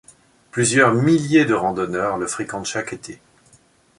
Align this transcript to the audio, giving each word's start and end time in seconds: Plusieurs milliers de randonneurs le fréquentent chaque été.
Plusieurs 0.49 0.95
milliers 0.95 1.45
de 1.45 1.53
randonneurs 1.53 2.17
le 2.17 2.25
fréquentent 2.25 2.65
chaque 2.65 2.91
été. 2.91 3.21